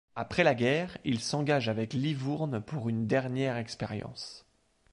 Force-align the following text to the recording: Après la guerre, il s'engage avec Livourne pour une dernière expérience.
Après 0.15 0.43
la 0.43 0.55
guerre, 0.55 0.97
il 1.05 1.19
s'engage 1.19 1.69
avec 1.69 1.93
Livourne 1.93 2.59
pour 2.59 2.89
une 2.89 3.05
dernière 3.05 3.57
expérience. 3.57 4.47